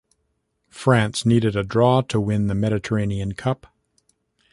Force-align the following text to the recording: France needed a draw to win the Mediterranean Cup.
France 0.71 1.27
needed 1.27 1.55
a 1.55 1.63
draw 1.63 2.01
to 2.01 2.19
win 2.19 2.47
the 2.47 2.55
Mediterranean 2.55 3.33
Cup. 3.33 3.67